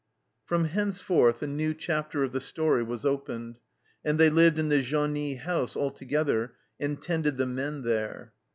From 0.45 0.65
henceforth 0.65 1.43
a 1.43 1.45
new 1.47 1.75
chapter 1.75 2.23
of 2.23 2.31
the 2.31 2.41
story 2.41 2.81
was 2.81 3.05
opened, 3.05 3.59
and 4.03 4.19
they 4.19 4.31
lived 4.31 4.57
in 4.57 4.69
the 4.69 4.81
genie 4.81 5.35
house 5.35 5.77
altogether 5.77 6.55
and 6.79 6.99
tended 6.99 7.37
the 7.37 7.45
men 7.45 7.83
there. 7.83 8.33